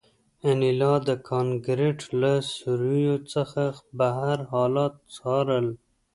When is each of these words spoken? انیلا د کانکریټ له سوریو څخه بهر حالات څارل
انیلا 0.47 0.93
د 1.07 1.09
کانکریټ 1.29 1.99
له 2.21 2.33
سوریو 2.55 3.15
څخه 3.33 3.63
بهر 3.99 4.37
حالات 4.51 4.93
څارل 5.15 5.67